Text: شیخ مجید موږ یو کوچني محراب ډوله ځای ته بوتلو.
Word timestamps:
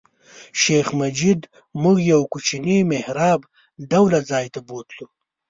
شیخ 0.61 0.87
مجید 1.01 1.41
موږ 1.81 1.97
یو 2.13 2.21
کوچني 2.31 2.77
محراب 2.91 3.41
ډوله 3.91 4.19
ځای 4.29 4.45
ته 4.53 4.59
بوتلو. 4.67 5.05